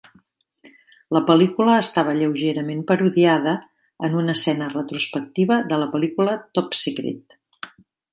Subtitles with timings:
[1.15, 3.53] La pel·lícula estava lleugerament parodiada
[4.07, 7.37] en una escena retrospectiva de la pel·lícula Top Secret!